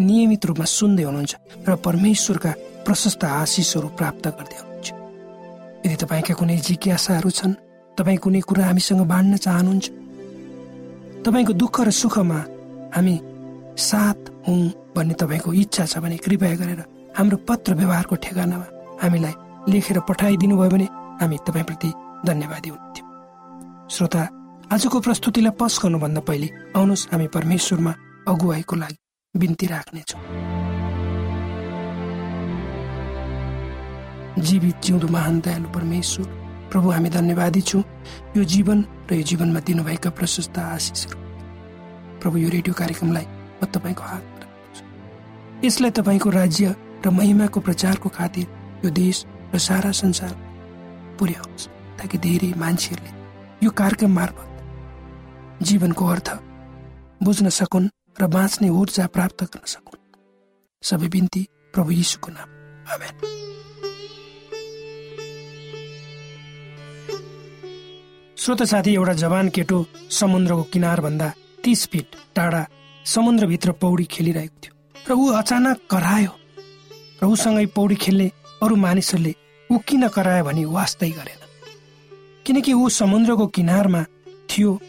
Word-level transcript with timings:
नियमित 0.00 0.42
रूपमा 0.48 0.66
सुन्दै 0.78 1.04
हुनुहुन्छ 1.04 1.32
र 1.68 1.70
परमेश्वरका 1.86 2.52
प्रशस्त 2.86 3.22
आशिषहरू 3.24 3.88
प्राप्त 3.98 4.24
गर्दै 4.38 4.58
हुनुहुन्छ। 4.60 4.88
यदि 5.84 5.96
तपाईँका 6.02 6.34
कुनै 6.40 6.56
जिज्ञासाहरू 6.68 7.30
छन् 7.38 7.54
तपाईँ 7.96 8.22
कुनै 8.24 8.40
कुरा 8.48 8.64
हामीसँग 8.68 9.02
बाँड्न 9.12 9.36
चाहनुहुन्छ 9.44 9.86
तपाईँको 11.24 11.52
दुःख 11.52 11.76
र 11.86 11.90
सुखमा 11.92 12.38
हामी 12.96 13.14
साथ 13.76 14.20
हौँ 14.46 14.60
भन्ने 14.96 15.14
तपाईँको 15.20 15.50
इच्छा 15.52 15.84
छ 15.86 15.98
भने 16.02 16.16
कृपया 16.24 16.54
गरेर 16.60 16.80
हाम्रो 17.16 17.36
पत्र 17.48 17.70
व्यवहारको 17.80 18.14
ठेगानामा 18.24 18.66
हामीलाई 19.02 19.34
लेखेर 19.68 19.98
पठाइदिनु 20.08 20.56
भयो 20.56 20.70
भने 20.70 20.86
हामी 21.20 21.36
तपाईँप्रति 21.46 21.90
धन्यवादी 22.28 22.68
हुन्थ्यौँ 22.68 23.08
श्रोता 23.94 24.22
आजको 24.72 25.00
प्रस्तुतिलाई 25.06 25.56
पस 25.60 25.78
गर्नुभन्दा 25.82 26.20
पहिले 26.28 26.48
आउनुहोस् 26.76 27.08
हामी 27.12 27.26
परमेश्वरमा 27.36 27.92
अगुवाईको 28.28 28.76
लागि। 28.76 28.99
बिन्ती 29.34 29.66
राख्नेछौँ। 29.66 30.20
जीवित 34.42 34.76
जिउँदो 34.84 35.08
महान 35.08 35.40
दयालु 35.40 35.68
परमेश्वर 35.70 36.26
प्रभु 36.70 36.90
हामी 36.90 37.10
धन्यवादी 37.10 37.60
छौँ। 37.60 37.82
यो 38.36 38.44
जीवन 38.44 38.84
र 39.10 39.14
यो 39.14 39.22
जीवनमा 39.22 39.60
दिनुभएका 39.60 40.10
प्रशस्त 40.10 40.58
आशिषहरू। 40.58 41.18
प्रभु 42.20 42.36
यो 42.38 42.48
रेडियो 42.48 42.74
कार्यक्रमलाई 42.74 43.26
म 43.62 43.66
तपाईँको 43.70 44.02
हातमा 44.02 45.62
यसलाई 45.64 45.90
तपाईँको 45.90 46.30
राज्य 46.30 46.74
र 47.06 47.10
महिमाको 47.10 47.60
प्रचारको 47.60 48.08
खातिर 48.08 48.46
यो 48.84 48.90
देश 48.90 49.24
र 49.54 49.58
सारा 49.58 49.90
संसार 49.94 50.34
पुर्याओस् 51.18 51.68
ताकि 51.98 52.18
धेरै 52.18 52.52
मान्छेहरूले 52.58 53.12
यो 53.62 53.70
कार्यक्रम 53.70 54.10
मार्फत 54.10 55.62
जीवनको 55.62 56.06
अर्थ 56.06 56.28
बुझ्न 57.22 57.48
सकुन्। 57.48 57.90
र 58.20 58.26
बाँच्ने 58.26 58.68
ऊर्जा 58.68 59.06
प्राप्त 59.06 59.44
गर्न 59.44 59.66
सकुन्। 59.66 60.00
सबै 60.82 61.08
बिन्ती 61.08 61.48
प्रभु 61.74 61.90
यीशुको 61.90 62.28
नाम। 62.30 62.48
आमेन। 62.92 63.14
श्रोत 68.36 68.62
साथी 68.62 68.94
एउटा 68.94 69.12
जवान 69.12 69.48
केटो 69.48 69.86
समुद्रको 70.10 70.62
किनारभन्दा 70.62 71.32
तिस 71.64 71.86
फिट 71.88 72.06
टाढा 72.34 72.66
समुद्रभित्र 73.04 73.72
पौडी 73.72 74.04
खेलिरहेको 74.04 74.60
थियो। 74.64 74.74
र 75.08 75.12
ऊ 75.12 75.32
अचानक 75.32 75.80
करायो। 75.90 76.32
र 77.22 77.26
उसँगै 77.26 77.66
पौडी 77.66 77.94
खेल्ने 77.94 78.30
अरू 78.62 78.76
मानिसहरूले 78.76 79.34
ऊ 79.70 79.78
किन 79.78 80.08
करायो 80.08 80.44
भने 80.44 80.64
वास्तै 80.64 81.10
गरेन। 81.10 81.40
किनकि 82.46 82.72
ऊ 82.72 82.88
समुद्रको 82.88 83.46
किनारमा 83.46 84.02
थियो 84.50 84.80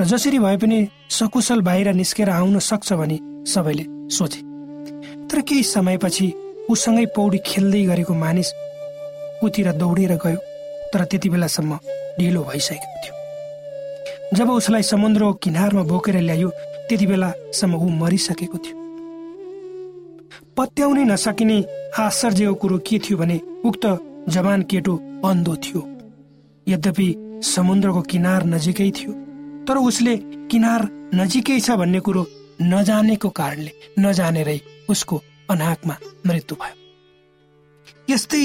र 0.00 0.04
जसरी 0.04 0.38
भए 0.38 0.56
पनि 0.56 0.88
सकुशल 1.10 1.60
बाहिर 1.60 1.92
निस्केर 1.92 2.28
आउन 2.30 2.58
सक्छ 2.58 2.92
भनी 2.92 3.18
सबैले 3.44 3.84
सोचे। 4.08 4.40
तर 5.28 5.40
केही 5.44 5.62
समयपछि 5.62 6.26
उसँगै 6.70 7.04
पौडी 7.16 7.38
खेल्दै 7.46 7.82
गरेको 7.84 8.14
मानिस 8.14 8.52
उतिर 9.44 9.72
दौडेर 9.76 10.16
गयो 10.24 10.40
तर 10.92 11.04
त्यति 11.04 11.28
बेलासम्म 11.28 11.78
ढिलो 12.18 12.42
भइसकेको 12.48 12.96
थियो। 13.02 13.14
जब 14.36 14.50
उसलाई 14.50 14.82
समुद्रको 14.82 15.32
किनारमा 15.44 15.82
बोकेर 15.92 16.16
ल्यायो 16.20 16.48
त्यति 16.88 17.06
बेलासम्म 17.06 17.74
ऊ 17.76 17.88
मरिसकेको 18.00 18.58
थियो। 18.58 18.76
पत्याउनै 20.56 21.04
नसकिने 21.04 21.64
आश्चर्यको 22.00 22.54
कुरो 22.54 22.78
के 22.88 22.98
थियो 23.04 23.18
भने 23.18 23.40
उक्त 23.68 23.84
जवान 24.32 24.62
केटो 24.62 24.94
अन्धो 25.28 25.54
थियो। 25.56 25.80
यद्यपि 26.66 27.08
समुद्रको 27.44 28.00
किनार 28.10 28.44
नजिकै 28.46 28.90
थियो। 28.96 29.29
तर 29.70 29.78
उसले 29.78 30.16
किनार 30.50 30.82
नजिकै 31.14 31.58
छ 31.62 31.74
भन्ने 31.80 32.00
कुरो 32.06 32.22
नजानेको 32.62 33.28
कारणले 33.30 33.72
नजानेरै 34.04 34.58
उसको 34.90 35.16
अनाकमा 35.50 35.94
मृत्यु 36.26 36.56
भयो। 36.60 36.76
यस्तै 38.10 38.42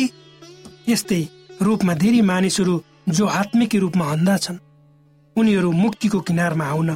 यस्तै 0.88 1.22
रूपमा 1.66 1.94
धेरै 2.02 2.22
मानिसहरू 2.30 2.76
जो 3.10 3.26
आत्मिक 3.42 3.76
रूपमा 3.84 4.06
अन्धा 4.14 4.36
छन् 4.44 4.60
उनीहरू 5.36 5.72
मुक्तिको 5.84 6.20
किनारमा 6.28 6.66
आउन 6.74 6.92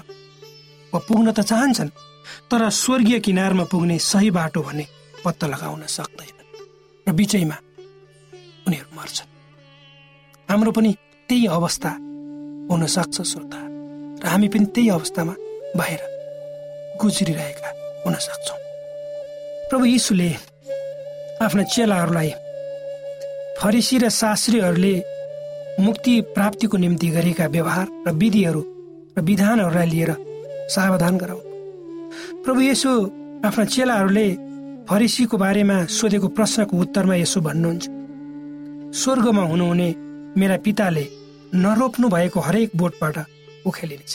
वा 0.93 0.99
पुग्न 1.07 1.27
त 1.31 1.39
चाहन्छन् 1.49 1.95
तर 2.49 2.61
स्वर्गीय 2.81 3.19
किनारमा 3.25 3.63
पुग्ने 3.71 3.97
सही 4.11 4.29
बाटो 4.37 4.61
भन्ने 4.61 4.85
पत्ता 5.25 5.45
लगाउन 5.53 5.81
सक्दैन 5.95 6.37
र 7.05 7.17
बिचैमा 7.17 7.57
उनीहरू 8.67 8.89
मर्छन्। 8.97 9.29
हाम्रो 10.49 10.71
पनि 10.77 10.91
त्यही 11.29 11.45
अवस्था 11.57 11.91
हुन 12.69 12.85
सक्छ 12.95 13.17
श्रोता। 13.31 13.68
र 14.23 14.27
हामी 14.27 14.47
पनि 14.47 14.65
त्यही 14.75 14.89
अवस्थामा 14.89 15.33
भएर 15.77 16.01
गुज्रिरहेका 17.01 17.69
हुन 18.05 18.13
सक्छौँ। 18.27 18.59
प्रभु 19.69 19.85
यीशुले 19.85 20.29
आफ्ना 21.41 21.63
चेलाहरूलाई 21.63 22.31
फरिसी 23.59 23.97
र 23.97 24.09
शास्त्रीहरूले 24.09 24.95
मुक्ति 25.79 26.13
प्राप्तिको 26.35 26.77
निम्ति 26.77 27.07
गरेका 27.15 27.45
व्यवहार 27.47 27.87
र 28.07 28.11
विधिहरू 28.11 28.61
र 29.17 29.21
विधानहरूलाई 29.21 29.87
लिएर 29.89 30.11
सावधान 30.75 31.17
गराउनु 31.17 32.43
प्रभु 32.43 32.61
यसो 32.61 32.91
आफ्ना 33.45 33.65
चेलाहरूले 33.65 34.27
फरिसीको 34.89 35.37
बारेमा 35.37 35.77
सोधेको 35.97 36.27
प्रश्नको 36.37 36.77
उत्तरमा 36.77 37.15
यसो 37.15 37.41
भन्नुहुन्छ 37.41 37.85
स्वर्गमा 38.99 39.43
हुनुहुने 39.43 39.89
मेरा 40.37 40.57
पिताले 40.65 41.05
नरोप्नु 41.55 42.07
भएको 42.09 42.39
हरेक 42.39 42.71
बोटबाट 42.75 43.17
उखेलिनेछ। 43.69 44.13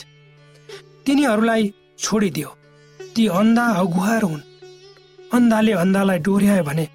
तिनीहरूलाई 1.05 1.63
छोडिदियो। 1.99 2.49
ती 3.15 3.23
अन्धा 3.39 3.65
अगुहार 3.81 4.23
हुन्। 4.23 4.43
अन्धाले 5.33 5.71
अन्धालाई 5.73 6.19
डोर्यायो 6.19 6.63
भने 6.63 6.85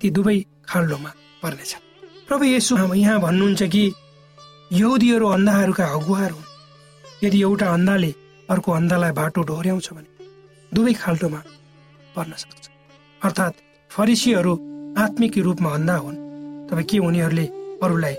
ती 0.00 0.10
दुवै 0.10 0.38
खाल्डोमा 0.68 1.10
पर्नेछ 1.42 1.72
प्रभु 2.28 2.44
यसो 2.44 2.74
यहाँ 2.94 3.20
भन्नुहुन्छ 3.20 3.62
कि 3.74 3.84
यहुदीहरू 4.72 5.26
अन्धाहरूका 5.28 5.86
अगुवार 5.86 6.30
हुन्। 6.30 6.46
यदि 7.24 7.38
एउटा 7.42 7.66
अन्धाले 7.72 8.10
अर्को 8.48 8.72
अन्धालाई 8.72 9.12
बाटो 9.12 9.40
डोर्याउँछ 9.42 9.86
भने 9.92 10.10
दुवै 10.72 10.92
खाल्टोमा 10.92 11.40
पर्न 12.14 12.32
सक्छ। 12.32 12.64
अर्थात् 13.22 13.56
फरिसीहरू 13.90 14.54
आत्मिक 14.98 15.38
रूपमा 15.38 15.70
अन्धा 15.70 15.96
हुन्। 15.96 16.16
तब 16.68 16.78
के 16.84 16.98
उनीहरूले 16.98 17.46
अरूलाई 17.82 18.16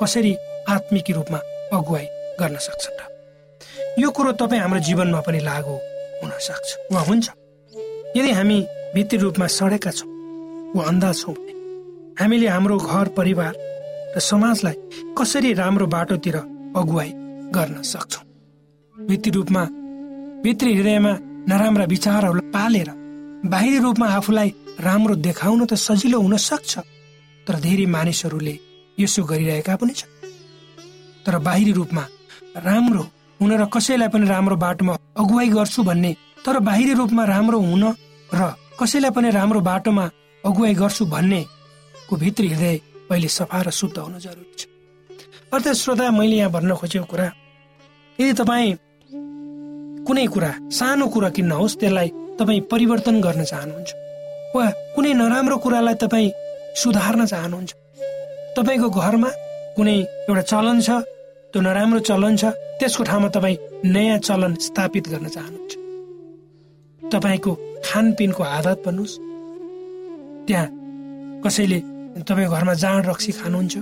कसरी 0.00 0.32
आत्मिक 0.68 1.10
रूपमा 1.10 1.38
अगुवाई 1.72 2.06
गर्न 2.40 2.56
सक्छन् 2.66 2.98
र 3.00 3.02
यो 4.00 4.10
कुरो 4.16 4.32
तपाईँ 4.40 4.60
हाम्रो 4.60 4.80
जीवनमा 4.86 5.20
पनि 5.26 5.40
लागु 5.48 5.76
हुन 6.20 6.30
सक्छ। 6.48 6.68
वा 6.92 7.00
हुन्छ। 7.08 7.26
यदि 8.16 8.30
हामी 8.38 8.58
भित्री 8.94 9.18
रूपमा 9.18 9.46
सडेका 9.58 9.90
छौँ 9.90 10.10
वा 10.76 10.82
अन्धा 10.90 11.12
छौँ 11.12 11.34
भने 11.34 11.52
हामीले 12.20 12.46
हाम्रो 12.48 12.76
घर 12.76 13.06
परिवार 13.18 13.54
र 14.16 14.20
समाजलाई 14.20 14.76
कसरी 15.18 15.52
राम्रो 15.60 15.86
बाटोतिर 15.86 16.36
अगुवाई 16.76 17.10
गर्न 17.56 17.82
सक्छौँ? 17.82 18.24
भित्री 18.96 19.30
रूपमा 19.36 19.62
भित्री 20.44 20.70
हृदयमा 20.74 21.12
नराम्रा 21.48 21.84
विचारहरूलाई 21.84 22.50
पालेर 22.52 22.88
बाहिरी 23.52 23.78
रूपमा 23.78 24.06
आफूलाई 24.16 24.50
राम्रो 24.80 25.14
देखाउन 25.26 25.64
त 25.66 25.74
सजिलो 25.74 26.20
हुन 26.20 26.36
सक्छ 26.36 26.72
तर 27.46 27.54
धेरै 27.64 27.86
मानिसहरूले 27.86 28.54
यसो 28.98 29.22
गरिरहेका 29.24 29.76
पनि 29.76 29.92
छन्। 29.92 30.12
तर 31.24 31.38
बाहिरी 31.38 31.72
रूपमा 31.72 32.04
राम्रो 32.64 33.02
हुन 33.40 33.52
र 33.60 33.64
कसैलाई 33.74 34.08
पनि 34.08 34.26
राम्रो 34.26 34.56
बाटोमा 34.56 34.94
अगुवाई 35.20 35.48
गर्छु 35.48 35.82
भन्ने 35.82 36.12
तर 36.44 36.58
बाहिरी 36.68 36.92
रूपमा 37.00 37.24
राम्रो 37.24 37.58
हुन 37.60 37.84
र 38.30 38.40
कसैलाई 38.80 39.10
पनि 39.16 39.30
राम्रो 39.30 39.60
बाटोमा 39.60 40.04
अगुवाई 40.44 40.74
गर्छु 40.74 41.04
भन्नेको 41.14 42.16
भित्री 42.16 42.48
हृदय 42.48 42.80
पहिले 43.08 43.28
सफा 43.28 43.60
र 43.62 43.70
शुद्ध 43.70 43.96
हुन 43.98 44.18
जरुरी 44.18 44.54
छ। 44.58 44.66
अर्थात् 45.52 45.76
श्रोता 45.76 46.10
मैले 46.10 46.36
यहाँ 46.36 46.50
भन्न 46.52 46.74
खोजेको 46.80 47.06
कुरा 47.12 47.26
यदि 48.18 48.32
तपाईँ 48.40 48.76
कुनै 50.06 50.26
कुरा 50.34 50.50
सानो 50.78 51.06
कुरा 51.14 51.28
किन्न 51.36 51.52
होस् 51.60 51.78
त्यसलाई 51.80 52.08
तपाईँ 52.40 52.60
परिवर्तन 52.72 53.20
गर्न 53.20 53.44
चाहनुहुन्छ 53.44 53.90
वा 54.56 54.64
कुनै 54.94 55.12
नराम्रो 55.20 55.56
कुरालाई 55.64 55.94
तपाईँ 56.04 56.30
सुधार्न 56.82 57.26
चाहनुहुन्छ 57.26 57.70
तपाईँको 58.56 58.88
घरमा 58.90 59.30
कुनै 59.76 59.96
एउटा 60.28 60.42
चलन 60.52 60.80
छ 60.80 60.90
त्यो 61.52 61.60
नराम्रो 61.62 62.00
चलन 62.08 62.34
छ 62.36 62.44
त्यसको 62.78 63.02
ठाउँमा 63.08 63.28
तपाईँ 63.36 63.56
नयाँ 63.84 64.18
चलन 64.18 64.52
स्थापित 64.66 65.04
गर्न 65.08 65.26
चाहनुहुन्छ। 65.28 65.72
तपाईँको 67.02 67.52
खानपिनको 67.86 68.42
आदत 68.56 68.78
भन्नुहोस्। 68.86 69.14
त्यहाँ 70.46 70.68
कसैले 71.44 71.78
तपाईँ 72.28 72.48
घरमा 72.48 72.74
जाँड 72.82 73.06
रक्सी 73.06 73.32
खानुहुन्छ 73.40 73.74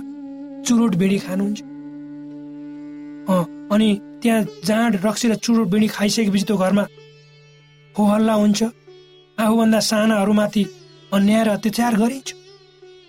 चुरोट 0.67 0.93
बिडी 1.01 1.19
खानुहुन्छ। 1.27 1.61
अनि 3.75 3.89
त्यहाँ 4.23 4.41
जाँड 4.65 4.93
रक्सी 5.05 5.27
र 5.29 5.35
चुरोट 5.35 5.69
बिडी 5.69 5.89
खाइसकेपछि 5.97 6.45
त्यो 6.45 6.57
घरमा 6.57 6.85
हो 7.95 8.03
हल्ला 8.05 8.35
हुन्छ। 8.35 8.63
आफूभन्दा 9.39 9.81
सानाहरूमाथि 9.81 10.65
अन्याय 11.13 11.43
र 11.45 11.49
अत्याचार 11.57 11.93
गरिन्छ। 11.97 12.31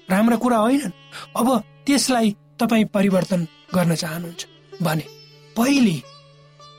राम्रा 0.09 0.37
कुरा 0.37 0.57
होइनन्। 0.57 0.93
अब 1.35 1.47
त्यसलाई 1.85 2.29
तपाईँ 2.59 2.85
परिवर्तन 2.93 3.47
गर्न 3.75 3.95
चाहनुहुन्छ? 3.95 4.45
भने 4.81 5.03
पहिले 5.57 5.95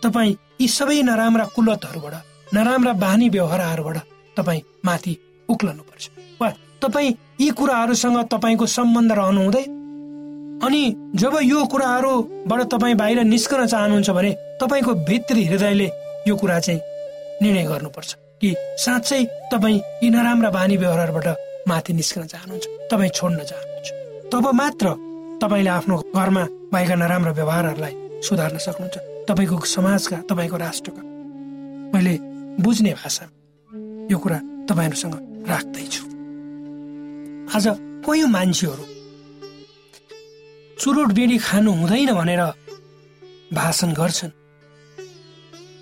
तपाईँ 0.03 0.37
यी 0.61 0.69
सबै 0.69 1.01
नराम्रा 1.03 1.45
कुलतहरूबाट 1.57 2.15
नराम्रा 2.55 2.93
बानी 3.05 3.29
व्यवहारहरूबाट 3.29 3.99
तपाईँ 4.37 4.61
माथि 4.85 5.17
उक्लनु 5.49 5.83
पर्छ 5.83 6.05
वा 6.41 6.49
तपाईँ 6.83 7.15
यी 7.41 7.49
कुराहरूसँग 7.59 8.19
तपाईँको 8.33 8.67
सम्बन्ध 8.67 9.13
रहनु 9.13 9.41
हुँदैन 9.41 9.75
अनि 10.65 10.83
जब 11.15 11.39
यो 11.43 11.65
कुराहरूबाट 11.73 12.61
तपाईँ 12.73 12.95
बाहिर 12.97 13.23
निस्कन 13.25 13.67
चाहनुहुन्छ 13.67 14.11
भने 14.11 14.33
तपाईँको 14.61 14.95
भित्री 15.09 15.45
हृदयले 15.45 15.89
यो 16.29 16.37
कुरा 16.37 16.59
चाहिँ 16.61 16.81
निर्णय 17.43 17.65
गर्नुपर्छ 17.65 18.15
कि 18.41 18.55
साँच्चै 18.85 19.25
तपाईँ 19.53 19.81
यी 20.03 20.11
नराम्रा 20.11 20.51
बानी 20.51 20.77
व्यवहारबाट 20.77 21.27
माथि 21.69 21.93
निस्कन 21.93 22.27
चाहनुहुन्छ 22.33 22.65
तपाईँ 22.91 23.11
छोड्न 23.11 23.45
चाहनुहुन्छ। 23.45 23.89
तब 24.33 24.47
मात्र 24.55 25.06
तपाईँले 25.41 25.71
आफ्नो 25.71 25.97
घरमा 26.17 26.43
भएका 26.73 26.95
नराम्रा 26.95 27.33
व्यवहारहरूलाई 27.33 27.95
सुधार्न 28.23 28.59
सक्नुहुन्छ। 28.59 28.97
तपाईँको 29.29 29.57
समाजका 29.67 30.17
तपाईँको 30.31 30.57
राष्ट्रका। 30.57 31.03
मैले 31.93 32.15
बुझ्ने 32.63 32.93
भाषा 33.01 33.25
यो 34.11 34.19
कुरा 34.19 34.39
तपाईँहरूसँग 34.69 35.15
राख्दैछु। 35.51 36.03
आज 37.57 37.67
कयौँ 38.07 38.29
मान्छेहरू 38.29 38.85
चुरोट 40.81 41.11
बिडी 41.13 41.39
खानु 41.39 41.71
हुँदैन 41.73 42.11
भनेर 42.15 42.43
भाषण 43.53 43.91
गर्छन्। 43.93 44.33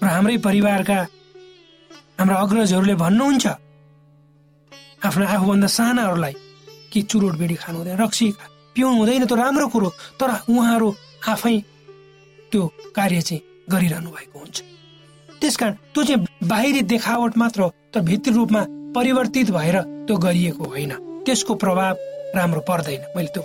र 0.02 0.06
हाम्रै 0.06 0.36
परिवारका 0.38 0.98
हाम्रा 2.18 2.36
अग्रजहरूले 2.36 2.94
भन्नुहुन्छ 2.94 3.46
आफ्नो 5.06 5.24
आफूभन्दा 5.26 5.68
सानाहरूलाई 5.78 6.34
कि 6.92 7.02
चुरोट 7.10 7.34
बिडी 7.38 7.54
खानु 7.54 7.78
हुँदैन 7.78 7.96
रक्सी 8.02 8.26
पिउनु 8.74 8.96
हुँदैन 8.98 9.24
त 9.26 9.32
राम्रो 9.32 9.66
कुरो। 9.68 9.88
तर 10.20 10.30
उहाँहरू 10.50 10.88
आफै 11.28 11.56
त्यो 12.52 12.62
कार्य 12.96 13.20
चाहिँ 13.20 13.42
गरिरहनु 13.70 14.10
भएको 14.10 14.38
हुन्छ। 14.38 14.56
त्यसकारण 15.40 15.74
त्यो 15.94 16.02
चाहिँ 16.04 16.26
बाहिरी 16.44 16.82
देखावट 16.92 17.36
मात्र 17.36 17.68
तर 17.94 18.00
भित्री 18.00 18.34
रूपमा 18.34 18.62
परिवर्तित 18.94 19.50
भएर 19.50 19.76
त्यो 20.06 20.16
गरिएको 20.16 20.64
होइन। 20.64 20.92
त्यसको 21.26 21.54
प्रभाव 21.54 21.96
राम्रो 22.36 22.60
पर्दैन 22.68 23.02
मैले 23.16 23.28
त्यो 23.34 23.42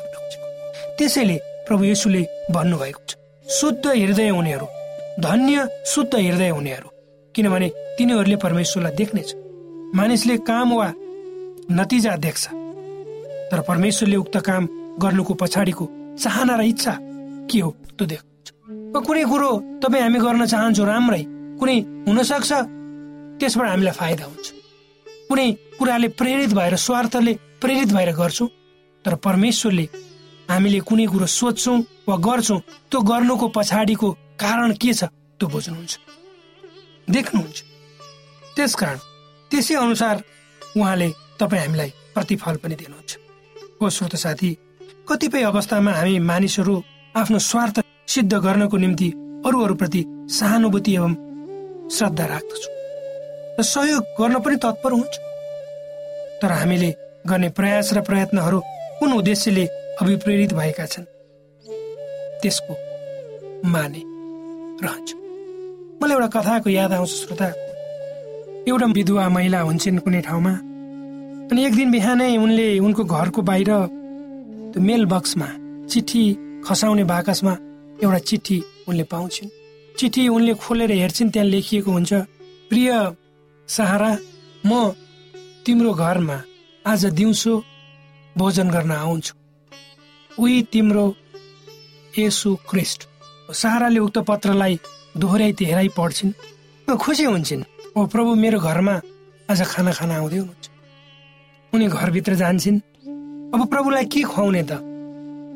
त्यसैले 0.98 1.38
प्रभु 1.68 1.84
येसुले 1.84 2.22
भन्नुभएको 2.52 3.02
छ 3.08 3.16
शुद्ध 3.46 3.86
हृदय 3.88 4.30
हुनेहरू 4.30 4.66
धन्य 5.22 5.68
शुद्ध 5.86 6.14
हृदय 6.16 6.50
हुनेहरू 6.50 6.90
किनभने 7.36 7.68
तिनीहरूले 7.98 8.36
परमेश्वरलाई 8.36 8.96
देख्नेछ। 8.96 9.30
मानिसले 9.96 10.38
काम 10.50 10.74
वा 10.74 10.88
नतिजा 11.72 12.16
देख्छ 12.18 12.48
तर 13.52 13.60
परमेश्वरले 13.68 14.16
उक्त 14.16 14.38
काम 14.46 14.66
गर्नुको 15.04 15.34
पछाडिको 15.42 15.86
चाहना 16.24 16.56
र 16.60 16.62
इच्छा 16.72 16.94
के 17.50 17.60
हो 17.60 17.70
त्यो 17.98 18.06
देख्नुहुन्छ 18.06 18.48
कुनै 19.08 19.24
कुरो 19.32 19.50
तपाईँ 19.84 20.04
हामी 20.04 20.20
गर्न 20.20 20.46
चाहन्छौँ 20.46 20.88
राम्रै 20.88 21.24
कुनै 21.60 21.78
हुनसक्छ 22.08 22.52
त्यसबाट 23.40 23.68
हामीलाई 23.70 23.96
फाइदा 23.96 24.26
हुन्छ। 24.26 24.48
कुनै 25.30 25.48
कुराले 25.80 26.08
प्रेरित 26.20 26.52
भएर 26.54 26.76
स्वार्थले 26.86 27.34
प्रेरित 27.62 27.90
भएर 27.96 28.12
गर्छौँ 28.20 28.48
तर 29.06 29.16
परमेश्वरले 29.26 29.86
हामीले 30.50 30.80
कुनै 30.90 31.06
कुरो 31.14 31.26
सोध्छौँ 31.40 31.78
वा 32.08 32.16
गर्छौँ 32.28 32.60
त्यो 32.90 33.00
गर्नुको 33.12 33.48
पछाडिको 33.56 34.08
कारण 34.42 34.74
के 34.82 34.94
छ 34.94 35.04
त्यो 35.40 35.48
बुझ्नुहुन्छ। 35.48 35.94
देख्नुहुन्छ। 37.10 37.58
त्यसकारण 38.56 38.98
त्यसै 39.52 39.76
अनुसार 39.76 40.16
उहाँले 40.78 41.10
तपाईँ 41.40 41.62
हामीलाई 41.62 41.90
प्रतिफल 42.14 42.56
पनि 42.64 42.76
दिनुहुन्छ। 42.76 43.12
हो 43.80 43.90
श्रोत 43.90 44.16
साथी 44.16 44.50
कतिपय 45.10 45.44
अवस्थामा 45.44 45.92
हामी 45.92 46.20
मानिसहरू 46.20 46.76
आफ्नो 47.16 47.40
स्वार्थ 47.40 47.80
सिद्ध 48.08 48.34
गर्नको 48.36 48.78
निम्ति 48.78 49.08
अरूहरूप्रति 49.46 50.02
सहानुभूति 50.30 50.94
एवं 50.96 51.14
श्रद्धा 51.90 52.26
राख्दछौँ 52.26 52.74
र 53.60 53.64
सहयोग 53.64 54.04
गर्न 54.20 54.40
पनि 54.40 54.56
तत्पर 54.56 54.92
हुन्छ। 54.92 55.16
तर 56.42 56.52
हामीले 56.52 56.94
गर्ने 57.28 57.50
प्रयास 57.58 57.94
र 57.94 58.02
प्रयत्नहरू 58.02 58.60
कुन 59.00 59.14
उद्देश्यले 59.14 59.66
अभिप्रेरित 60.02 60.54
भएका 60.54 60.86
छन् 60.86 61.06
त्यसको 62.42 62.74
माने 63.66 64.02
रहन्छ। 64.86 65.10
मलाई 66.02 66.16
एउटा 66.16 66.28
कथाको 66.36 66.70
याद 66.70 66.94
आउँछ 66.94 67.10
श्रोता। 67.12 67.48
एउटा 68.70 68.86
विधवा 68.96 69.30
महिला 69.30 69.60
हुन्छन् 69.62 70.00
कुनै 70.00 70.22
ठाउँमा 70.22 70.54
अनि 71.50 71.66
एक 71.66 71.76
दिन 71.76 71.92
बिहानै 71.92 72.36
उनले 72.38 72.68
उनको 72.80 73.04
घरको 73.06 73.42
बाहिर 73.42 73.72
त्यो 74.72 74.82
मेल 74.82 75.06
बक्समा 75.06 75.48
चिठी 75.90 76.24
खसाउने 76.66 77.04
बाकसमा 77.04 77.54
एउटा 78.04 78.20
चिठी 78.30 78.58
उनले 78.88 79.04
पाउँछिन्। 79.04 79.50
चिठी 79.98 80.28
उनले 80.28 80.54
खोलेर 80.54 80.92
हेर्छिन् 80.92 81.32
त्यहाँ 81.34 81.48
लेखिएको 81.48 81.92
हुन्छ 81.92 82.14
प्रिय 82.70 82.90
सहारा 83.68 84.12
म 84.66 84.94
तिम्रो 85.66 85.92
घरमा 85.94 86.38
आज 86.86 87.06
दिउँसो 87.18 87.54
भोजन 88.36 88.70
गर्न 88.70 88.92
आउँछु। 88.92 89.34
उही 90.32 90.62
तिम्रो 90.72 91.06
यसु 92.20 92.56
क्रिस्ट 92.70 93.02
सहाराले 93.54 94.00
उक्त 94.00 94.18
पत्रलाई 94.30 94.80
दोहोऱ्याइ 95.18 95.52
तेह्राइ 95.60 95.88
पढ्छिन्। 95.98 96.32
खुसी 96.98 97.24
हुन्छन्। 97.24 97.64
ओ 97.98 98.06
प्रभु 98.06 98.36
मेरो 98.36 98.60
घरमा 98.60 98.96
आज 99.50 99.62
खाना 99.72 99.92
खाना 99.92 100.16
आउँदै 100.18 100.38
हुनुहुन्छ। 100.38 100.66
उनी 101.74 101.88
घरभित्र 101.88 102.34
जान्छन्। 102.36 102.78
अब 103.54 103.66
प्रभुलाई 103.66 104.06
के 104.06 104.22
खुवाउने 104.30 104.64
त? 104.64 104.72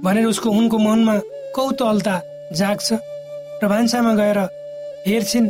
भनेर 0.04 0.26
उसको 0.26 0.50
उनको 0.50 0.78
मनमा 0.78 1.16
कौतलता 1.54 2.16
जाग्छ 2.58 2.94
र 3.62 3.68
भान्सामा 3.70 4.14
गएर 4.18 4.40
हेर्छिन् 5.08 5.50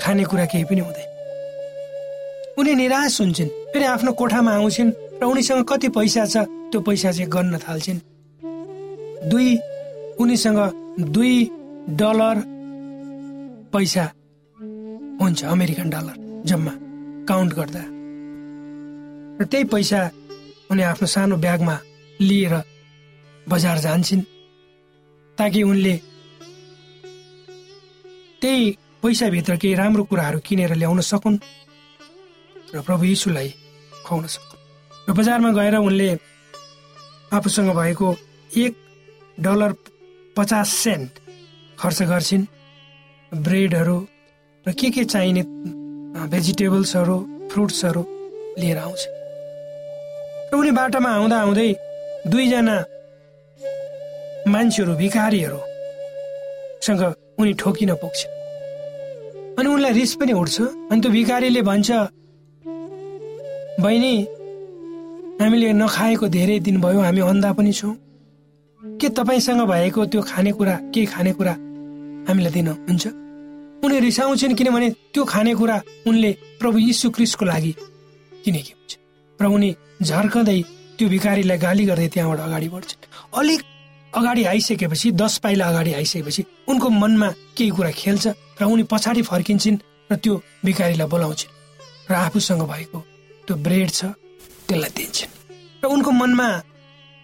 खानेकुरा 0.00 0.44
केही 0.50 0.64
पनि 0.64 0.80
हुँदैन। 0.80 1.08
उनी 2.58 2.74
निराश 2.74 3.20
हुन्छन् 3.20 3.48
फेरि 3.72 3.84
आफ्नो 3.84 4.12
कोठामा 4.16 4.52
आउँछन् 4.56 4.90
र 5.20 5.24
उनीसँग 5.24 5.64
कति 5.68 5.88
पैसा 5.92 6.24
छ 6.32 6.48
त्यो 6.72 6.80
पैसा 6.80 7.12
चाहिँ 7.12 7.30
गन्न 7.30 7.58
थाल्छन्। 7.60 8.00
दुई 9.30 9.48
उनीसँग 10.20 10.58
दुई 11.12 11.34
डलर 12.00 12.36
पैसा 13.72 14.04
हुन्छ 15.20 15.44
अमेरिकन 15.44 15.88
डलर 15.90 16.16
जम्मा 16.48 16.72
काउन्ट 17.28 17.52
गर्दा। 17.52 17.84
र 19.40 19.44
त्यही 19.44 19.64
पैसा 19.68 20.00
उनी 20.70 20.82
आफ्नो 20.82 21.06
सानो 21.06 21.36
ब्यागमा 21.36 21.76
लिएर 22.20 22.54
बजार 23.46 23.78
जान्छन् 23.78 24.22
ताकि 25.38 25.62
उनले 25.62 25.94
त्यही 28.40 28.64
पैसाभित्र 29.02 29.56
केही 29.56 29.74
राम्रो 29.74 30.04
कुराहरू 30.04 30.38
किनेर 30.46 30.74
ल्याउन 30.74 31.00
सकुन् 31.00 31.38
र 32.74 32.80
प्रभु 32.82 33.04
यीशुलाई 33.04 33.48
खुवाउन 34.04 34.26
सकुन्। 34.26 34.60
र 35.08 35.12
बजारमा 35.12 35.50
गएर 35.52 35.76
उनले 35.78 36.08
आफूसँग 37.32 37.70
भएको 37.76 38.08
एक 38.56 38.72
डलर 39.40 39.72
पचास 40.36 40.68
सेन्ट 40.74 41.10
खर्च 41.78 42.02
गर्छिन्। 42.02 42.44
ब्रेडहरू 43.32 43.98
र 44.66 44.72
के 44.72 44.90
के 44.90 45.04
चाहिने 45.04 45.42
भेजिटेबल्सहरू 46.32 47.16
फ्रुट्सहरू 47.52 48.02
लिएर 48.58 48.78
आउँछ 48.78 49.15
उनी 50.56 50.70
बाटोमा 50.78 51.10
आउँदा 51.16 51.36
आउँदै 51.44 51.70
दुईजना 52.30 52.76
मान्छेहरू 54.52 54.92
भिखारीहरूसँग 55.02 57.02
उनी 57.40 57.52
ठोकिन 57.60 57.90
पुग्छ। 58.02 58.20
अनि 59.58 59.68
उनलाई 59.68 59.92
रिस 59.98 60.12
पनि 60.20 60.32
उठ्छ। 60.32 60.56
अनि 60.90 61.00
त्यो 61.00 61.10
भिखारीले 61.16 61.62
भन्छ 61.70 61.90
बहिनी 63.84 64.14
हामीले 65.40 65.68
नखाएको 65.82 66.26
धेरै 66.36 66.58
दिन 66.66 66.76
भयो 66.80 67.00
हामी 67.06 67.20
अन्धा 67.30 67.50
पनि 67.52 67.72
छौँ। 67.72 67.94
के 69.00 69.08
तपाईँसँग 69.18 69.62
भएको 69.68 70.04
त्यो 70.12 70.20
खानेकुरा 70.30 70.74
केही 70.94 71.06
खानेकुरा 71.14 71.52
हामीलाई 72.28 72.52
दिन 72.56 72.68
हुन्छ 72.88 73.04
उनी 73.84 73.96
रिसाउँछन् 74.00 74.54
किनभने 74.58 74.88
त्यो 75.12 75.24
खानेकुरा 75.24 75.76
उनले 76.08 76.30
प्रभु 76.60 76.78
यीशु 76.78 77.10
क्रिस्टको 77.16 77.44
लागि 77.44 77.72
किनेकी 78.44 78.72
हुन्छ। 78.72 78.92
र 79.40 79.44
उनी 79.46 79.70
झर्कँदै 80.02 80.60
त्यो 80.98 81.08
भिखारीलाई 81.08 81.58
गाली 81.58 81.84
गर्दै 81.84 82.08
त्यहाँबाट 82.08 82.40
अगाडि 82.40 82.68
बढ्छन् 82.68 83.02
अलिक 83.40 83.60
अगाडि 84.12 84.44
आइसकेपछि 84.44 85.10
दस 85.12 85.38
पाइला 85.44 85.64
अगाडि 85.68 85.92
आइसकेपछि 85.94 86.42
उनको 86.68 86.88
मनमा 86.88 87.28
केही 87.56 87.70
कुरा 87.70 87.90
खेल्छ 87.90 88.26
र 88.60 88.64
उनी 88.64 88.82
पछाडि 88.92 89.22
फर्किन्छन् 89.22 89.76
र 90.12 90.16
त्यो 90.16 90.34
भिखारीलाई 90.64 91.08
बोलाउँछिन्। 91.08 91.52
र 92.10 92.14
आफूसँग 92.14 92.62
भएको 92.62 92.98
त्यो 93.46 93.56
ब्रेड 93.56 93.90
छ 93.90 94.04
त्यसलाई 94.68 94.90
दिन्छन्। 94.96 95.32
र 95.82 95.86
उनको 95.86 96.10
मनमा 96.10 96.48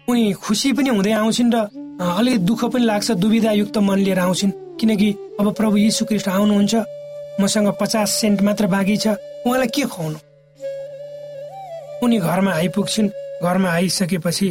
उनी 0.07 0.33
खुसी 0.43 0.73
पनि 0.73 0.89
हुँदै 0.89 1.11
आउँछिन् 1.11 1.53
र 1.53 1.57
अलिक 2.19 2.45
दुःख 2.45 2.61
पनि 2.73 2.85
लाग्छ 2.85 3.11
दुविधायुक्त 3.23 3.77
मन 3.77 3.99
लिएर 4.05 4.19
आउँछिन्। 4.19 4.51
किनकि 4.79 5.09
अब 5.39 5.53
प्रभु 5.53 5.77
यीशु 5.77 6.05
कृष्ण 6.05 6.31
आउनुहुन्छ 6.31 6.75
मसँग 7.41 7.67
पचास 7.81 8.09
सेन्ट 8.21 8.41
मात्र 8.41 8.67
बाँकी 8.67 8.97
छ 8.97 9.07
उहाँलाई 9.45 9.67
के 9.73 9.83
खुवाउनु? 9.85 10.17
उनी 12.03 12.17
घरमा 12.19 12.51
आइपुग्छिन्। 12.53 13.09
घरमा 13.43 13.69
आइसकेपछि 13.69 14.49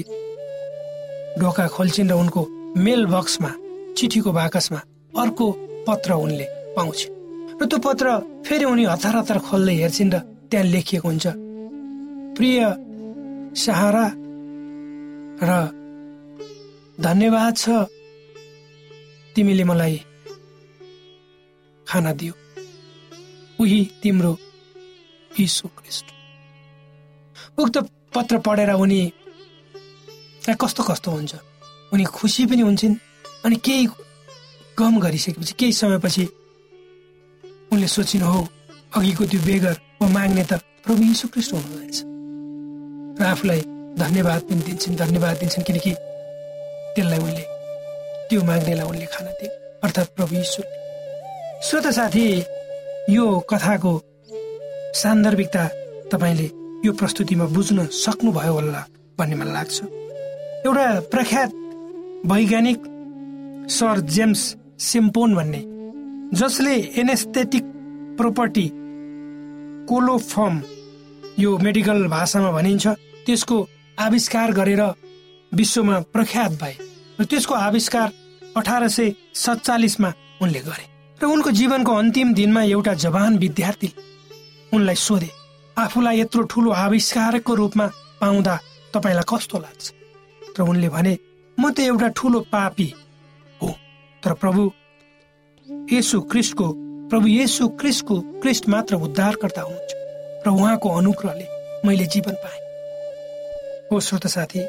ढोका 1.40 1.66
खोल्छिन् 1.74 2.10
र 2.10 2.14
उनको 2.14 2.42
मेल 2.76 3.06
बक्समा 3.06 3.50
चिठीको 3.96 4.30
बाकसमा 4.32 4.80
अर्को 5.22 5.46
पत्र 5.88 6.12
उनले 6.24 6.46
पाउँछिन्। 6.76 7.12
र 7.60 7.66
त्यो 7.66 7.78
पत्र 7.78 8.06
फेरि 8.46 8.64
उनी 8.64 8.84
हतार 8.84 9.16
हतार 9.16 9.38
खोल्दै 9.48 9.74
हेर्छिन् 9.80 10.12
र 10.14 10.18
त्यहाँ 10.50 10.66
लेखिएको 10.66 11.08
हुन्छ 11.08 11.26
प्रिय 12.36 12.60
सहारा 13.56 14.06
र 15.42 15.50
धन्यवाद 17.00 17.56
छ 17.56 17.66
तिमीले 19.36 19.64
मलाई 19.64 19.96
खाना 21.86 22.12
दियो। 22.12 22.34
उही 23.60 23.80
तिम्रो 24.02 24.32
यीशु 25.30 25.68
ख्रिस्ट 25.68 26.11
उक्त 27.58 27.76
पत्र 28.14 28.38
पढेर 28.38 28.70
उनी 28.72 29.12
त्यहाँ 30.44 30.56
कस्तो 30.60 30.82
कस्तो 30.82 31.10
हुन्छ? 31.10 31.34
उनी 31.92 32.04
खुसी 32.04 32.46
पनि 32.46 32.62
हुन्छन् 32.62 32.94
अनि 33.44 33.56
केही 33.56 33.86
गम 34.78 34.98
गरिसकेपछि 35.00 35.54
केही 35.58 35.72
समयपछि 35.72 36.24
उनले 37.72 37.86
सोचिनु 37.86 38.26
हो 38.26 38.40
अघिको 38.96 39.24
त्यो 39.24 39.40
बेगर 39.40 39.76
वा 40.02 40.08
माग्ने 40.08 40.44
त 40.44 40.52
प्रभु 40.84 41.02
यीशु 41.02 41.28
ख्रिस्ट 41.28 41.52
हुनुहुँदैछ 41.52 41.98
र 43.20 43.24
आफूलाई 43.24 43.60
धन्यवाद 43.98 44.40
पनि 44.48 44.62
दिन्छन् 44.66 44.96
धन्यवाद 44.96 45.36
दिन्छन् 45.40 45.64
किनकि 45.64 45.92
त्यसलाई 46.94 47.18
उनले 47.18 47.44
त्यो 48.28 48.42
माग्नेलाई 48.44 48.86
उनले 48.88 49.06
खाना 49.12 49.30
दिए। 49.30 49.48
अर्थात् 49.84 50.14
प्रभु 50.16 50.34
यीशु। 50.34 50.62
श्रोता 51.68 51.90
साथी 51.90 52.24
यो 53.10 53.24
कथाको 53.50 53.92
सान्दर्भिकता 55.02 55.64
तपाईँले 56.12 56.61
यो 56.84 56.92
प्रस्तुतिमा 56.92 57.44
बुझ्न 57.46 57.86
सक्नुभयो 57.94 58.52
होला 58.52 58.84
भन्ने 59.18 59.36
मलाई 59.36 59.52
लाग्छ। 59.54 59.76
एउटा 60.66 60.86
प्रख्यात 61.12 61.50
वैज्ञानिक 62.26 62.78
सर 63.70 64.00
जेम्स 64.14 64.40
सिम्पोन 64.82 65.34
भन्ने 65.34 65.60
जसले 66.38 66.74
एनेस्थेटिक 67.00 67.64
प्रोपर्टी 68.18 68.68
कोलोफर्म 69.88 70.56
यो 71.38 71.50
मेडिकल 71.58 72.06
भाषामा 72.08 72.50
भनिन्छ 72.52 72.86
त्यसको 73.26 73.56
आविष्कार 73.98 74.52
गरेर 74.52 74.82
विश्वमा 75.52 75.98
प्रख्यात 76.12 76.52
भए 76.62 76.74
र 77.20 77.24
त्यसको 77.24 77.54
आविष्कार 77.54 78.08
अठार 78.56 78.88
सय 78.88 79.12
सत्तालिसमा 79.34 80.12
उनले 80.42 80.60
गरे। 80.60 80.84
र 81.20 81.24
उनको 81.26 81.50
जीवनको 81.50 81.92
अन्तिम 81.94 82.32
दिनमा 82.34 82.62
एउटा 82.74 82.94
जवान 83.04 83.38
विद्यार्थी 83.38 83.92
उनलाई 84.72 84.94
सोधे 84.98 85.30
आफूलाई 85.76 86.20
यत्रो 86.20 86.42
ठुलो 86.52 86.70
आविष्कारको 86.70 87.54
रूपमा 87.54 87.86
पाउँदा 88.20 88.54
तपाईँलाई 88.94 89.24
कस्तो 89.28 89.58
लाग्छ? 89.58 89.84
र 90.58 90.62
उनले 90.62 90.88
भने 90.88 91.14
म 91.58 91.70
त 91.72 91.80
एउटा 91.80 92.08
ठुलो 92.12 92.40
पापी 92.52 92.88
हो। 93.60 93.68
तर 94.22 94.32
प्रभु 94.36 94.62
येसु 95.92 96.20
क्रिस्टको 96.28 96.66
प्रभु 97.08 97.26
येसु 97.28 97.68
क्रिस्टको 97.80 98.14
क्रिस्ट 98.42 98.68
मात्र 98.68 98.94
उद्धारकर्ता 98.96 99.62
हुनुहुन्छ 99.62 99.92
र 100.44 100.48
उहाँको 100.50 100.88
अनुग्रहले 100.88 101.46
मैले 101.86 102.06
जीवन 102.06 102.34
पाएँ। 102.44 102.60
हो 103.92 104.00
श्रोत 104.00 104.26
साथी 104.26 104.60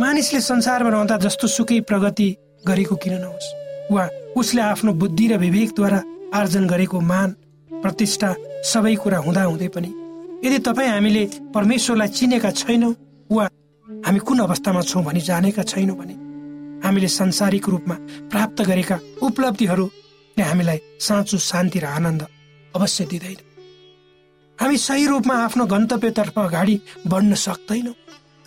मानिसले 0.00 0.40
संसारमा 0.40 0.90
रहँदा 0.90 1.16
जस्तो 1.16 1.46
सुकै 1.46 1.80
प्रगति 1.88 2.28
गरेको 2.66 2.96
किन 2.96 3.14
नहोस् 3.20 3.92
वा 3.92 4.08
उसले 4.36 4.62
आफ्नो 4.62 4.92
बुद्धि 4.92 5.26
र 5.28 5.36
विवेकद्वारा 5.38 6.00
आर्जन 6.34 6.66
गरेको 6.66 7.00
मान 7.00 7.30
प्रतिष्ठा 7.70 8.34
सबै 8.72 8.94
कुरा 9.02 9.18
हुँदा 9.26 9.42
हुँदै 9.50 9.68
पनि 9.76 9.90
यदि 10.44 10.58
तपाईँ 10.66 10.90
हामीले 10.90 11.24
परमेश्वरलाई 11.54 12.08
चिनेका 12.16 12.50
छैनौँ 12.60 12.94
वा 13.30 13.44
हामी 14.06 14.20
कुन 14.26 14.38
अवस्थामा 14.46 14.82
छौँ 14.90 15.02
भनी 15.04 15.20
जानेका 15.20 15.62
छैनौँ 15.72 15.96
भने 15.96 16.14
हामीले 16.84 17.08
संसारिक 17.08 17.68
रूपमा 17.68 17.96
प्राप्त 18.32 18.62
गरेका 18.68 18.96
उपलब्धिहरूले 19.26 20.44
हामीलाई 20.50 20.78
साँचो 21.00 21.38
शान्ति 21.50 21.78
र 21.78 21.86
आनन्द 21.96 22.22
अवश्य 22.74 23.04
दिँदैन। 23.10 23.40
हामी 24.58 24.76
सही 24.78 25.06
रूपमा 25.06 25.34
आफ्नो 25.44 25.64
गन्तव्यतर्फ 25.66 26.38
अगाडि 26.38 26.76
बढ्न 27.12 27.34
सक्दैनौँ 27.46 27.94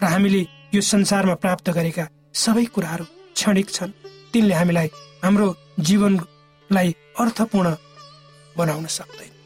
र 0.01 0.05
हामीले 0.13 0.41
यो 0.75 0.81
संसारमा 0.81 1.35
प्राप्त 1.43 1.69
गरेका 1.77 2.05
सबै 2.43 2.65
कुराहरू 2.75 3.05
क्षणिक 3.37 3.69
छन्। 3.69 3.97
तिनले 4.33 4.53
हामीलाई 4.53 4.87
हाम्रो 5.23 5.47
जीवनलाई 5.87 6.89
अर्थपूर्ण 7.21 7.75
बनाउन 8.57 8.85
सक्दैन। 8.97 9.36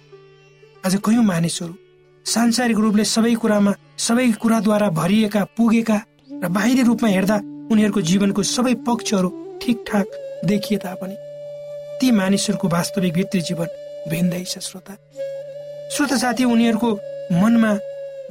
आज 0.86 0.96
कयौँ 1.06 1.24
मानिसहरू? 1.24 1.74
सांसारिक 2.26 2.78
रूपले 2.78 3.04
सबै 3.06 3.34
कुरामा 3.36 3.72
सबै 3.98 4.26
कुराद्वारा 4.42 4.88
भरिएका 4.90 5.44
पुगेका 5.58 5.98
र 6.42 6.48
बाहिरी 6.50 6.82
रूपमा 6.82 7.10
हेर्दा 7.10 7.38
उनीहरूको 7.72 8.02
जीवनको 8.02 8.42
सबै 8.44 8.74
पक्षहरू 8.88 9.30
ठिकठाक 9.62 10.08
देखिए 10.46 10.78
तापनि 10.78 11.16
ती 12.02 12.12
मानिसहरूको 12.12 12.68
वास्तविक 12.68 13.14
भित्री 13.14 13.42
जीवन 13.42 13.68
भिन्दै 14.10 14.44
छ 14.44 14.58
श्रोता। 14.60 14.94
श्रोता 15.94 16.18
साथी 16.18 16.44
उनीहरूको 16.50 16.90
मनमा 17.42 17.74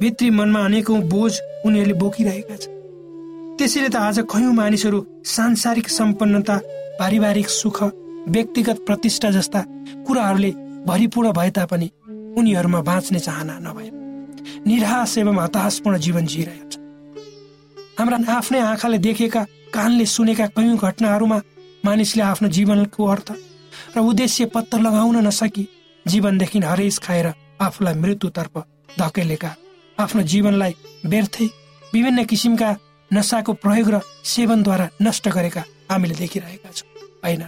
भित्री 0.01 0.29
मनमा 0.29 0.65
अनेकौँ 0.65 0.99
बोझ 1.07 1.31
उनीहरूले 1.65 1.95
बोकिरहेका 2.03 2.55
छन्। 2.55 3.55
त्यसैले 3.57 3.89
त 3.89 3.95
आज 3.97 4.19
कयौँ 4.27 4.53
मानिसहरू 4.53 4.99
सांसारिक 5.25 5.87
सम्पन्नता 5.89 6.57
पारिवारिक 6.99 7.47
सुख 7.49 7.83
व्यक्तिगत 8.27 8.83
प्रतिष्ठा 8.87 9.31
जस्ता 9.31 9.63
कुराहरूले 10.05 10.51
भरिपूर्ण 10.87 11.31
भए 11.31 11.49
तापनि 11.55 11.87
उनीहरूमा 12.37 12.81
बाँच्ने 12.81 13.19
चाहना 13.19 13.55
नभए। 13.59 13.89
निराश 14.67 15.17
एवं 15.17 15.39
हताशपूर्ण 15.39 15.97
जीवन 15.97 16.25
जिइरहेको 16.25 16.69
छ 16.71 16.75
हाम्रा 17.99 18.17
आफ्नै 18.35 18.59
आँखाले 18.61 18.97
देखेका 18.97 19.43
कानले 19.73 20.05
सुनेका 20.05 20.45
कयौँ 20.55 20.77
घटनाहरूमा 20.79 21.37
मानिसले 21.85 22.23
आफ्नो 22.23 22.47
जीवनको 22.57 23.05
अर्थ 23.05 23.29
र 23.95 23.99
उद्देश्य 24.01 24.45
पत्ता 24.55 24.77
लगाउन 24.77 25.17
नसकी 25.27 25.67
जीवनदेखि 26.05 26.59
हरेस 26.61 26.97
खाएर 26.99 27.27
आफूलाई 27.61 27.95
मृत्युतर्फ 28.03 28.55
धकेलेका 28.99 29.51
आफ्नो 29.97 30.21
जीवनलाई 30.31 30.73
व्यर्थै 31.05 31.47
विभिन्न 31.93 32.23
किसिमका 32.25 32.69
नसाको 33.11 33.53
प्रयोग 33.63 33.89
र 33.93 33.99
सेवनद्वारा 34.25 34.89
नष्ट 35.01 35.27
गरेका 35.29 35.63
हामीले 35.91 36.15
देखिरहेका 36.15 36.69
छौँ। 36.71 36.89
होइन 37.23 37.43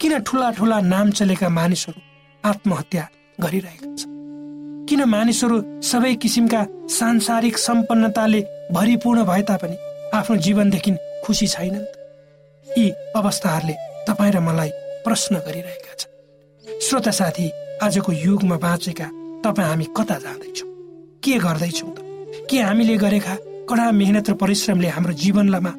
किन 0.00 0.12
ठुला 0.22 0.50
ठुला 0.50 0.80
नाम 0.80 1.10
चलेका 1.18 1.48
मानिसहरू 1.48 2.00
आत्महत्या 2.44 3.04
गरिरहेका 3.44 3.94
छन् 3.96 4.18
किन 4.88 5.04
मानिसहरू 5.04 5.56
सबै 5.82 6.14
किसिमका 6.14 6.60
सांसारिक 6.88 7.58
सम्पन्नताले 7.58 8.40
भरिपूर्ण 8.72 9.24
भए 9.24 9.42
तापनि 9.42 9.76
आफ्नो 10.14 10.36
जीवनदेखि 10.36 10.92
खुसी 11.24 11.46
छैनन्? 11.46 11.86
यी 12.66 12.90
अवस्थाहरूले 13.16 13.74
तपाईँ 14.08 14.32
र 14.32 14.40
मलाई 14.40 14.70
प्रश्न 15.04 15.34
गरिरहेका 15.46 15.94
छन्। 15.98 16.80
श्रोता 16.80 17.10
साथी 17.10 17.46
आजको 17.82 18.12
युगमा 18.12 18.56
बाँचेका 18.56 19.06
तपाईँ 19.44 19.68
हामी 19.68 19.86
कता 19.96 20.16
जाँदैछौँ? 20.18 20.68
के 21.22 21.38
गर्दैछौँ 21.38 21.92
त? 21.94 21.98
के 22.50 22.58
हामीले 22.60 22.96
गरेका 22.96 23.34
कडा 23.70 23.90
मेहनत 23.92 24.30
र 24.30 24.34
परिश्रमले 24.34 24.88
हाम्रो 24.88 25.12
जीवनलामा 25.12 25.72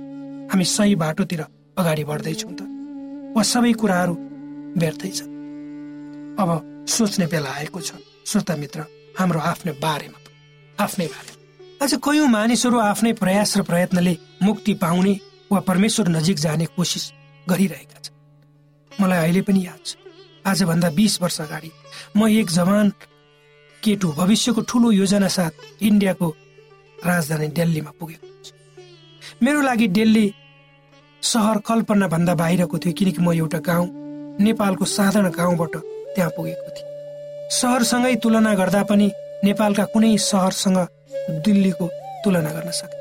हामी 0.52 0.66
सही 0.66 0.96
बाटोतिर 0.96 1.42
अगाडि 1.78 2.04
बढ्दैछौँ 2.04 2.54
त? 2.54 2.62
वा 3.36 3.44
सबै 3.44 3.74
कुराहरू 3.74 4.16
व्यर्थै 4.80 5.12
छन्? 5.12 5.32
अब 6.40 6.50
सोच्ने 6.92 7.26
बेला 7.28 7.50
आएको 7.52 7.80
छ। 7.82 7.92
श्रोता 8.28 8.56
मित्र 8.56 8.80
हाम्रो 9.20 9.40
आफ्नै 9.40 9.74
बारेमा 9.80 10.20
आफ्नै 10.78 11.08
बारेमा। 11.08 11.84
आज 11.84 11.94
कयौँ 12.04 12.28
मानिसहरू 12.28 12.78
आफ्नै 12.82 13.14
प्रयास 13.14 13.58
र 13.58 13.62
प्रयत्नले 13.64 14.18
मुक्ति 14.44 14.74
पाउने 14.84 15.14
वा 15.52 15.60
परमेश्वर 15.60 16.08
नजिक 16.10 16.38
जाने 16.40 16.66
कोसिस 16.76 17.06
गरिरहेका 17.48 18.00
छन्। 18.00 18.16
मलाई 18.92 19.20
अहिले 19.20 19.42
पनि 19.42 19.66
याद 19.66 19.82
छ। 19.86 19.96
आजभन्दा 20.46 20.90
बिस 20.90 21.22
वर्ष 21.22 21.42
अगाडि 21.42 21.72
म 22.18 22.28
एक 22.30 22.50
जवान 22.50 22.90
केटु 23.84 24.08
भविष्यको 24.12 24.62
ठुलो 24.62 24.92
योजना 24.92 25.28
साथ 25.28 25.82
इन्डियाको 25.82 26.28
राजधानी 27.06 27.48
दिल्लीमा 27.58 27.92
पुगेको 28.00 28.28
मेरो 29.44 29.62
लागि 29.62 29.88
दिल्ली 29.88 30.26
सहर 31.24 31.58
कल्पना 31.66 32.08
भन्दा 32.08 32.34
बाहिरको 32.36 32.78
थियो 32.78 32.94
किनकि 32.94 33.22
म 33.22 33.34
एउटा 33.34 33.60
गाउँ 33.60 33.88
नेपालको 34.42 34.86
साधारण 34.88 35.30
गाउँबाट 35.32 35.76
त्यहाँ 36.16 36.32
पुगेको 36.36 36.70
थिएँ। 36.76 36.90
सहरसँगै 37.60 38.16
तुलना 38.24 38.54
गर्दा 38.56 38.82
पनि 38.90 39.08
नेपालका 39.44 39.86
कुनै 39.94 40.18
सहरसँग 40.30 40.80
दिल्लीको 41.46 41.86
तुलना 42.24 42.52
गर्न 42.56 42.72
सक्छ 42.72 42.94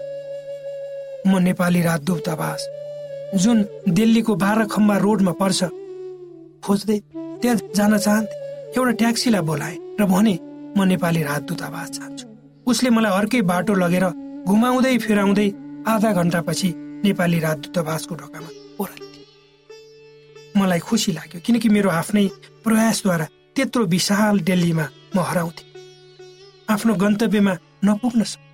म 1.27 1.39
नेपाली 1.47 1.81
राजदूतावास 1.83 2.63
जुन 3.43 3.59
दिल्लीको 3.99 4.35
बाह्र 4.43 4.65
खम्बा 4.73 4.97
रोडमा 5.05 5.33
पर्छ 5.41 5.61
खोज्दै 6.65 6.99
त्यहाँ 7.41 7.57
जान 7.77 7.97
चाहन्थे। 7.99 8.35
एउटा 8.77 8.93
ट्याक्सीलाई 9.01 9.43
बोलाए 9.51 9.77
र 10.01 10.05
भने 10.13 10.35
म 10.77 10.79
नेपाली 10.93 11.23
राजदूतावास 11.23 11.89
चाहन्छु। 11.97 12.27
उसले 12.67 12.91
मलाई 12.91 13.13
अर्कै 13.19 13.41
बाटो 13.51 13.75
लगेर 13.75 14.07
घुमाउँदै 14.49 14.97
फिराउँदै 15.05 15.49
आधा 15.93 16.11
घन्टापछि 16.21 16.69
नेपाली 17.05 17.39
राजदूतावासको 17.47 18.15
ढोकामा 18.21 18.51
ओह्रालिदिए 18.81 19.27
मलाई 20.57 20.81
खुसी 20.89 21.11
लाग्यो 21.13 21.41
किनकि 21.47 21.69
मेरो 21.77 21.91
आफ्नै 22.01 22.27
प्रयासद्वारा 22.65 23.27
त्यत्रो 23.57 23.85
विशाल 23.85 24.41
दिल्लीमा 24.41 24.87
म 25.17 25.19
हराउँथे। 25.21 25.65
आफ्नो 26.71 26.95
गन्तव्यमा 26.95 27.55
नपुग्न 27.85 28.23
सक्थे। 28.23 28.49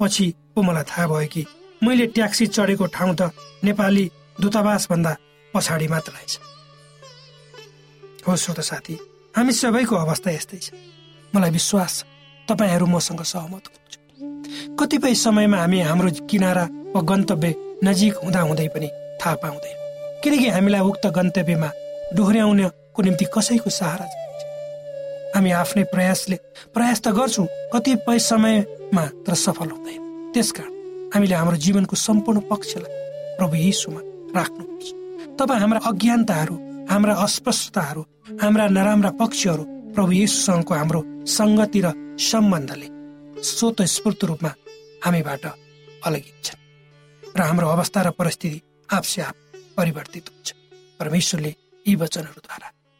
पछि 0.00 0.26
पो 0.54 0.62
मलाई 0.62 0.84
थाहा 0.84 1.06
भयो 1.06 1.28
कि 1.28 1.44
मैले 1.82 2.06
ट्याक्सी 2.06 2.46
चढेको 2.46 2.86
ठाउँ 2.86 3.14
त 3.14 3.30
नेपाली 3.64 4.10
दूतावास 4.40 4.86
भन्दा 4.90 5.16
पछाडि 5.54 5.88
मात्र 5.88 6.12
रहेछ। 6.12 6.32
हो 8.28 8.36
श्रोत 8.36 8.60
साथी 8.60 8.94
हामी 9.36 9.52
सबैको 9.52 9.96
अवस्था 9.96 10.30
यस्तै 10.30 10.58
छ। 10.58 10.72
मलाई 11.34 11.50
विश्वास 11.50 11.92
छ 11.98 12.04
तपाईँहरू 12.48 12.86
मसँग 12.86 13.22
सहमत 13.22 13.64
हुनुहुन्छ। 13.68 13.94
कतिपय 14.80 15.14
समयमा 15.14 15.58
हामी 15.58 15.80
हाम्रो 15.80 16.10
किनारा 16.30 16.64
वा 16.94 17.00
गन्तव्य 17.02 17.54
नजिक 17.84 18.14
हुँदा 18.24 18.40
हुँदै 18.40 18.68
पनि 18.68 18.88
थाहा 19.20 19.34
पाउँदैन। 19.42 19.76
किनकि 20.22 20.48
हामीलाई 20.48 20.80
उक्त 20.80 21.06
गन्तव्यमा 21.06 21.68
डोहोऱ्याउनको 22.94 23.02
निम्ति 23.02 23.24
कसैको 23.34 23.70
सहारा 23.70 24.06
हामी 25.34 25.50
आफ्नै 25.50 25.84
प्रयासले 25.90 26.36
प्रयास 26.74 27.00
त 27.02 27.08
गर्छौँ 27.10 27.46
कतिपय 27.72 28.18
समयमा 28.20 29.04
तर 29.26 29.34
सफल 29.34 29.68
हुँदैन। 29.74 30.30
त्यसकारण 30.34 30.72
हामीले 31.14 31.34
हाम्रो 31.34 31.56
जीवनको 31.56 31.96
सम्पूर्ण 31.96 32.40
पक्षलाई 32.50 32.92
प्रभु 33.38 33.54
यीशुमा 33.56 34.00
राख्नुपर्छ। 34.38 34.86
तब 35.38 35.50
हाम्रा 35.52 35.80
अज्ञानताहरू 35.90 36.54
हाम्रा 36.90 37.14
अस्पष्टताहरू 37.26 38.02
हाम्रा 38.42 38.64
नराम्रा 38.76 39.10
पक्षहरू 39.20 39.64
प्रभु 39.94 40.12
यीशुसँगको 40.12 40.74
हाम्रो 40.74 41.00
सङ्गति 41.26 41.80
र 41.84 41.86
सम्बन्धले 42.30 42.88
स्वत 43.42 43.82
स्फूर्त 43.94 44.24
रूपमा 44.30 44.52
हामीबाट 45.04 45.44
अलगिन्छन् 46.06 46.62
र 47.36 47.40
हाम्रो 47.42 47.66
अवस्था 47.74 48.00
र 48.06 48.10
परिस्थिति 48.14 48.60
आफसे 48.88 49.20
आफ 49.22 49.36
परिवर्तित 49.76 50.24
हुन्छ। 50.30 50.48
परमेश्वरले 51.00 51.52
यी 51.86 51.94
वचनहरूद्वारा 51.96 52.68